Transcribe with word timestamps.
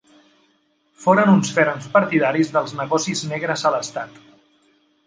Foren 1.03 1.29
uns 1.33 1.51
ferms 1.57 1.85
partidaris 1.99 2.53
dels 2.57 2.75
negocis 2.81 3.23
negres 3.35 3.67
a 3.71 3.75
l'estat. 3.79 4.19